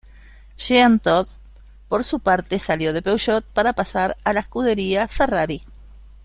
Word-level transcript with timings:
Jean 0.57 0.97
Todt, 0.97 1.27
por 1.87 2.03
su 2.03 2.21
parte, 2.21 2.57
salió 2.57 2.91
de 2.91 3.03
Peugeot 3.03 3.43
para 3.45 3.73
pasar 3.73 4.17
a 4.23 4.33
la 4.33 4.41
Scuderia 4.41 5.07
Ferrari. 5.07 5.63